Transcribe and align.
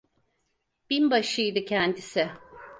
Binbaşıydı 0.89 1.65
kendisi… 1.65 2.29